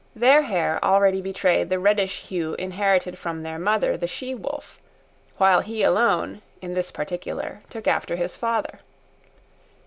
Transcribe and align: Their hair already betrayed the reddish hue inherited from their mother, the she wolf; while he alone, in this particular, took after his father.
Their 0.15 0.41
hair 0.41 0.83
already 0.83 1.21
betrayed 1.21 1.69
the 1.69 1.77
reddish 1.77 2.21
hue 2.21 2.55
inherited 2.55 3.19
from 3.19 3.43
their 3.43 3.59
mother, 3.59 3.95
the 3.97 4.07
she 4.07 4.33
wolf; 4.33 4.79
while 5.37 5.59
he 5.61 5.83
alone, 5.83 6.41
in 6.59 6.73
this 6.73 6.89
particular, 6.89 7.61
took 7.69 7.87
after 7.87 8.15
his 8.15 8.35
father. 8.35 8.79